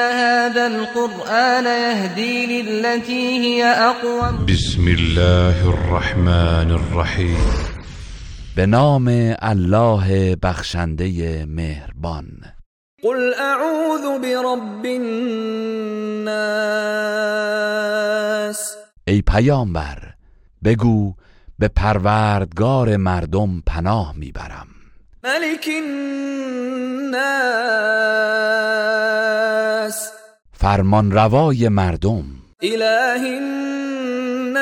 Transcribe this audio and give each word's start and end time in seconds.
هذا 0.00 0.66
القرآن 0.66 1.64
يهدي 1.64 2.62
للتي 2.62 3.38
هي 3.38 3.64
أقوم. 3.64 4.46
بسم 4.46 4.88
الله 4.88 5.68
الرحمن 5.68 6.70
الرحیم. 6.70 7.36
به 8.56 8.66
نام 8.66 9.08
الله 9.42 10.36
بخشنده 10.42 11.44
مهربان. 11.44 12.26
قل 13.02 13.34
أعوذ 13.34 14.18
برب 14.22 14.84
الناس. 14.84 16.30
ای 19.04 19.22
پیامبر 19.22 19.98
بگو 20.64 21.14
به 21.58 21.68
پروردگار 21.68 22.96
مردم 22.96 23.62
پناه 23.66 24.14
می‌برم. 24.16 24.66
ملك 25.24 25.68
الناس. 25.68 27.79
فرمان 30.60 31.12
روای 31.12 31.68
مردم. 31.68 32.24
إله 32.62 33.22
الناس. 33.38 34.58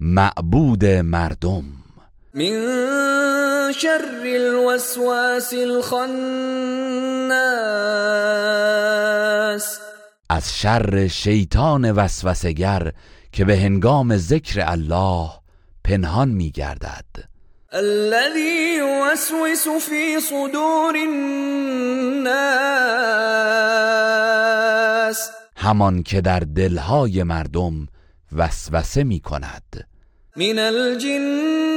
معبود 0.00 0.84
مردم. 0.84 1.64
من 2.34 3.72
شر 3.72 4.22
الوسواس 4.24 5.52
الخناس. 5.52 6.08
از 10.30 10.58
شر 10.58 11.08
شیطان 11.08 11.90
وسوسگر 11.90 12.92
که 13.32 13.44
به 13.44 13.56
هنگام 13.56 14.16
ذکر 14.16 14.64
الله 14.66 15.30
پنهان 15.84 16.28
میگردد. 16.28 17.28
الذي 17.72 18.76
يوسوس 18.78 19.68
في 19.68 20.20
صدور 20.20 20.96
همان 25.60 26.02
که 26.02 26.20
در 26.20 26.40
دلهای 26.40 27.22
مردم 27.22 27.86
وسوسه 28.32 29.04
می 29.04 29.20
کند. 29.20 29.88
من 30.36 30.58
الجنة 30.58 31.68